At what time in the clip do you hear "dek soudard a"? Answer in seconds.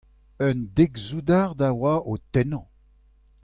0.75-1.69